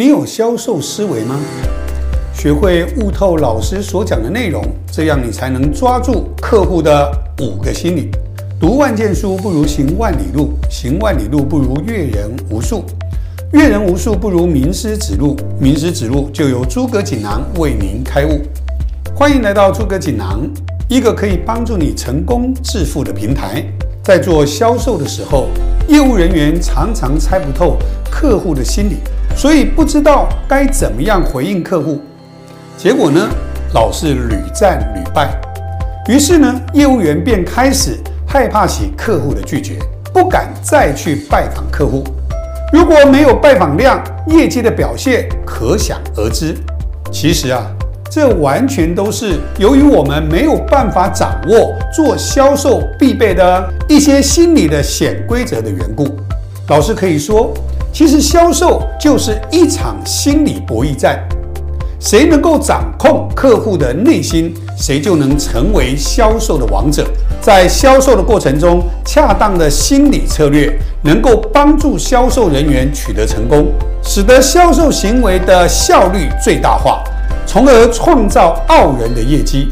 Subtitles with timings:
[0.00, 1.40] 你有销售思维吗？
[2.32, 8.08] 学会悟透老师所讲的内容，这样你才能抓住客户的五个心理。
[8.60, 12.84] 读万卷书不如行万里路，行万里路不如阅人无数，
[13.52, 18.40] 阅人无数不如名师指路，名师指路就由诸葛锦囊为您开悟。
[19.16, 20.48] 欢迎来到诸葛锦囊，
[20.88, 23.64] 一个可以帮助你成功致富的平台。
[24.04, 25.48] 在做销售的时候，
[25.88, 27.76] 业务人员常常猜不透
[28.08, 28.98] 客户的心理，
[29.38, 32.00] 所以不知道该怎么样回应客户。
[32.76, 33.28] 结果呢，
[33.72, 35.30] 老是屡战屡败。
[36.08, 39.78] 于是呢，业务员便开始害怕起客户的拒绝，
[40.12, 42.02] 不敢再去拜访客户。
[42.72, 46.56] 如果没有拜访量，业绩的表现可想而知。
[47.12, 47.64] 其实啊。
[48.10, 56.08] 这完全都是由于我们没有办法掌握做销售必备的一些心理的潜规则的缘故。
[56.68, 57.52] 老师可以说，
[57.92, 61.18] 其实销售就是一场心理博弈战，
[61.98, 67.06] 谁能够掌控客户的内心，谁就能成为销售的王者。
[67.40, 77.02] 在销售的过程中，恰当的心理策略能够帮助销售人员取得成功，使得销售行为的效率最大化。
[77.46, 79.68] 从而创造傲人的业绩。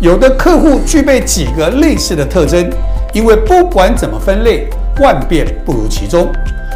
[0.00, 2.68] 有的客户具备几个类似的特征，
[3.12, 4.68] 因为不管怎么分类，
[5.00, 6.28] 万变不如其中。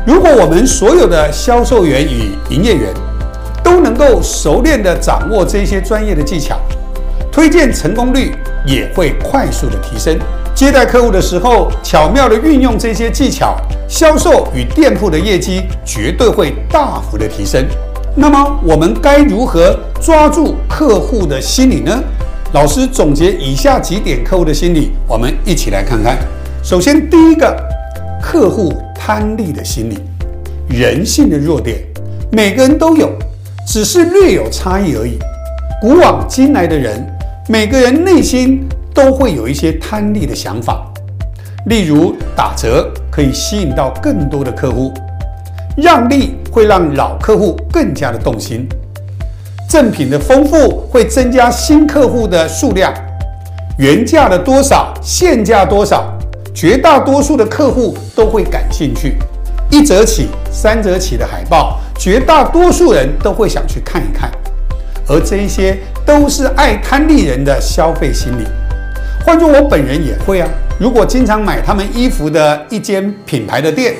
[0.09, 2.95] 如果我们所有的销售员与营业员
[3.63, 6.59] 都能够熟练地掌握这些专业的技巧，
[7.31, 8.33] 推荐成功率
[8.65, 10.19] 也会快速的提升。
[10.55, 13.55] 接待客户的时候，巧妙地运用这些技巧，
[13.87, 17.63] 销售与店铺的业绩绝对会大幅的提升。
[18.15, 22.03] 那么我们该如何抓住客户的心理呢？
[22.55, 26.17] 老师总结以下几点客户的心理，我们一起来看看。
[26.63, 27.55] 首先，第一个，
[28.21, 29.99] 客户贪利的心理，
[30.69, 31.79] 人性的弱点，
[32.31, 33.11] 每个人都有，
[33.67, 35.19] 只是略有差异而已。
[35.81, 37.07] 古往今来的人，
[37.49, 40.85] 每个人内心都会有一些贪利的想法，
[41.67, 44.93] 例如打折可以吸引到更多的客户。
[45.77, 48.69] 让利会让老客户更加的动心，
[49.69, 52.93] 赠品的丰富会增加新客户的数量，
[53.79, 56.18] 原价的多少，现价多少，
[56.59, 59.17] 绝大多数的客户都会感兴趣。
[59.71, 64.29] 一折起、三折起的海报，绝大多数人都会想去看一看，
[65.07, 68.45] 而这一些都是爱贪利人的消费心理。
[69.25, 70.49] 换做我本人也会啊，
[70.81, 73.95] 如果经常买他们衣服的一间品牌的店。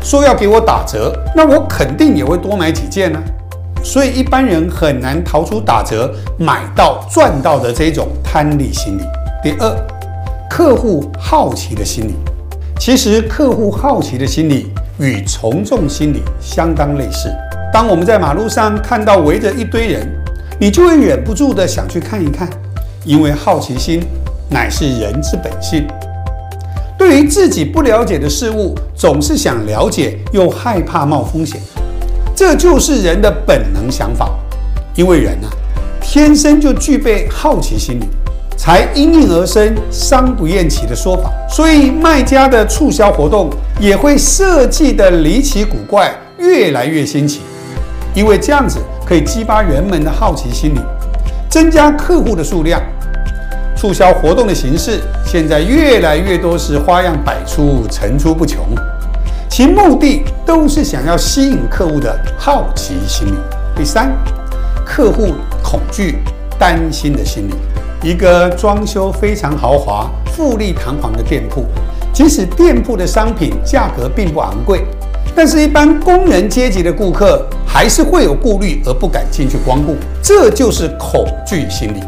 [0.00, 3.18] 说要给我打折，那我肯定也会多买几件呢。
[3.82, 9.02] 所以一般人很难逃出打折买到赚到的这种贪利心理。
[9.42, 9.74] 第二，
[10.56, 12.14] 客户好奇的心理，
[12.78, 14.70] 其实客户好奇的心理
[15.00, 17.28] 与从众心理相当类似。
[17.72, 20.08] 当我们在马路上看到围着一堆人，
[20.60, 22.48] 你就会忍不住的想去看一看，
[23.04, 24.00] 因为好奇心
[24.48, 25.88] 乃是人之本性。
[26.96, 31.60] 对于自己不了解的事物，总是想了解，又害怕冒风险，
[32.32, 34.30] 这就是人的本能想法。
[34.94, 35.50] 因为人啊，
[36.00, 38.04] 天生就具备好奇心理，
[38.56, 41.30] 才应运而生“商不厌其”的说法。
[41.48, 43.50] 所以卖家的促销活动
[43.80, 47.40] 也会设计的离奇古怪，越来越新奇，
[48.14, 50.80] 因为这样子可以激发人们的好奇心理，
[51.48, 52.80] 增加客户的数量。
[53.76, 58.64] 促销活动的形式现在越来越多，是花样百出、层出不穷，
[59.50, 63.34] 其目的都是想要吸引客户的好奇心理。
[63.76, 64.10] 第三，
[64.86, 66.20] 客户恐惧、
[66.58, 67.54] 担心的心理。
[68.04, 71.64] 一个装修非常豪华、富丽堂皇的店铺，
[72.12, 74.84] 即使店铺的商品价格并不昂贵，
[75.34, 82.00] 但是一般工人阶级的顾客还是会有顾虑而不敢进去光顾，这就是恐惧心理。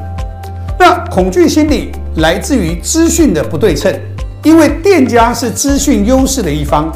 [0.78, 3.90] 那恐惧心理来自于资讯的不对称，
[4.42, 6.92] 因为店家是资讯优势的一方，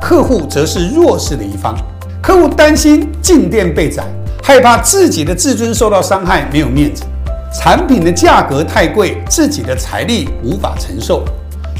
[0.00, 1.76] 客户则是弱势的一方。
[2.22, 4.04] 客户担心进店被宰，
[4.44, 7.02] 害怕自己的自尊受到伤害，没有面子；
[7.54, 11.22] 产品的价格太贵，自己的财力无法承受；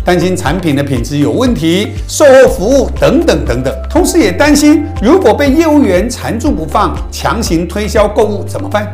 [0.05, 3.75] 担心产品的品质有问题，售后服务等等等等。
[3.91, 8.87] 同时也担心，如果被业务员缠住不放，强行推销购物怎么办？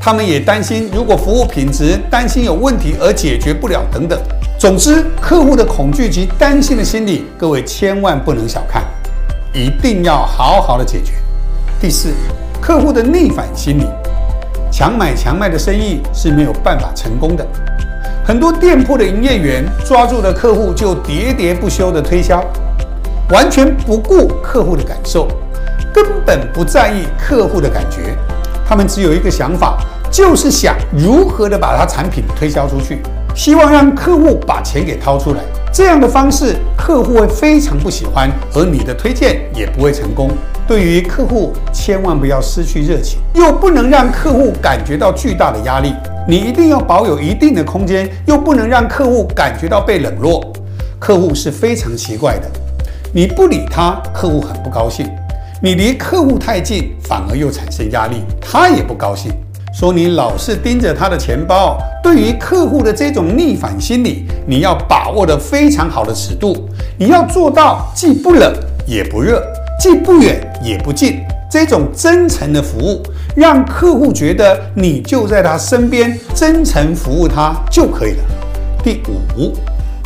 [0.00, 4.18] 他们也担心，如果服务品质担心有问题而解决不了等等。
[4.58, 8.84] 总之，客户的恐惧及担心的心理，各位千万不能小看，
[9.54, 11.14] 一定要好好的解决。
[11.80, 12.10] 第四，
[12.60, 13.86] 客户的逆反心理，
[14.70, 17.46] 强买强卖的生意是没有办法成功的。
[18.24, 22.44] 很多店铺的营业员抓住了客户就喋喋不休的推销，
[23.30, 25.26] 完全不顾客户的感受，
[25.92, 28.16] 根本不在意客户的感觉，
[28.68, 29.78] 他们只有一个想法，
[30.12, 33.00] 就是想如何的把他产品推销出去，
[33.34, 35.40] 希望让客户把钱给掏出来。
[35.72, 40.30] 这样的方式，客户会非常不喜欢，而你的推荐也不会成功。
[40.70, 45.92] 对于客户，千万不要失去热情，又不能让客户感觉到巨大的压力。
[46.28, 50.40] 你一定要保有一定的空间，又不能让客户感觉到被冷落。
[51.00, 52.48] 客户是非常奇怪的，
[53.12, 55.08] 你不理他，客户很不高兴；
[55.60, 59.32] 你离客户太近，反而又产生压力，他也不高兴。
[59.74, 68.54] 说你老是盯着他的钱包，对于客户的这种逆反心理，你要把握的非常好的尺度，你要做到既不冷
[68.86, 69.44] 也不热，
[69.80, 71.22] 既不远也不近。
[71.50, 73.02] 这种真诚的服务，
[73.34, 78.24] 让客户觉得你就在他身边，真诚服务他就可以了。
[78.84, 79.02] 第
[79.36, 79.52] 五，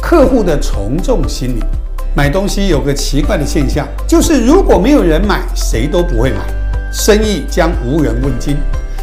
[0.01, 1.63] 客户的从众心理。
[2.15, 6.39] 买东西有个奇怪的现象，就是如果没有人买，谁都不会买，
[6.93, 8.57] 生意将无人问津。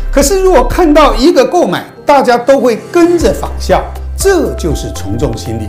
[0.10, 3.84] 可是如果看到一个购买，大家都会跟着仿效，
[4.18, 5.68] 这就是从众心理。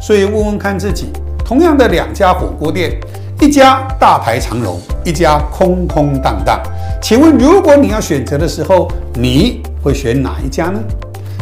[0.00, 1.06] 所以问问看自己，
[1.44, 2.98] 同样的两家火锅店。
[3.40, 6.60] 一家大排长龙，一家空空荡荡。
[7.00, 10.78] 请问，如果你要选择的时候，你会选哪一家呢？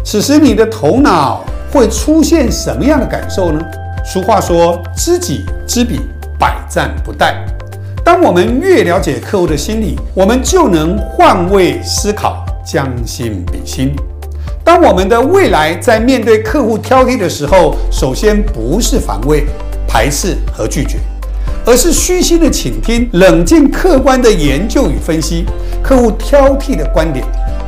[0.05, 1.43] 此时你的头脑
[1.73, 3.61] 会出现什么样的感受呢？
[4.05, 5.99] 俗话说：“知己知彼，
[6.39, 7.35] 百战不殆。”
[8.05, 13.93] 当我们越了解客户的心理，我们就能换位思考，将心比心。
[14.63, 19.45] 当我们的未来在面对客户挑剔的时候，首先不是防卫、
[19.89, 20.99] 排斥和拒绝。
[21.69, 25.45] 而是虚心的倾听，冷静客观的研究与分析
[25.83, 27.23] 客户挑剔的观点，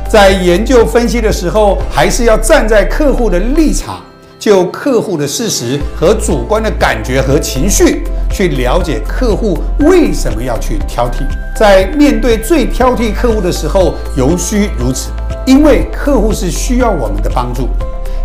[0.09, 4.01] 在研究分析的时候，还是要站在客户的立场，
[4.39, 8.01] 就客户的事实和主观的感觉和情绪，
[8.31, 11.17] 去了解客户为什么要去挑剔。
[11.55, 15.11] 在面对最挑剔客户的时候，尤需如此，
[15.45, 17.69] 因为客户是需要我们的帮助。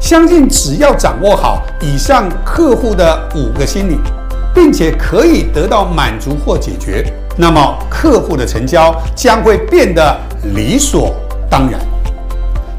[0.00, 3.99] 相信只要掌握好以上客户的五个心理。
[4.56, 7.05] 并且可以得到满足或解决，
[7.37, 10.19] 那么客户的成交将会变得
[10.55, 11.14] 理所
[11.50, 11.79] 当然。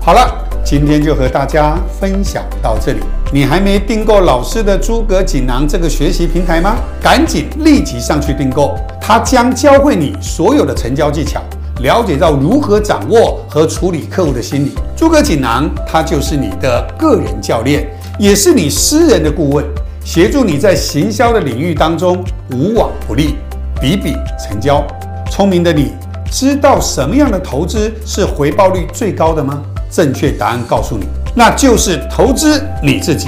[0.02, 0.36] 好了，
[0.66, 3.00] 今天就和大家分享到这里。
[3.32, 6.78] 你还没订购老师的诸葛锦囊这个学习平台吗？
[7.00, 11.40] 赶紧立即上去订购，它将教会你所有的成交技巧，
[11.82, 14.74] 了解到如何掌握和处理客户的心理。
[14.96, 17.88] 诸葛锦囊，它就是你的个人教练，
[18.18, 19.64] 也是你私人的顾问。
[20.08, 22.24] 协助你在行销的领域当中
[22.54, 23.36] 无往不利，
[23.82, 24.82] 笔笔成交。
[25.30, 25.92] 聪明的你
[26.32, 29.62] 知道什么样的投资是回报率最高的吗？
[29.92, 31.06] 正确答案告诉你，
[31.36, 33.28] 那就是投资你自己。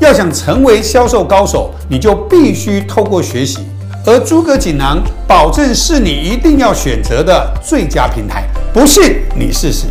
[0.00, 3.60] 要想成为销售高手，你就必须透过学习，
[4.04, 8.42] 而诸葛锦囊保证是你一定要选择的最佳平台。
[8.74, 9.86] 不信你试试。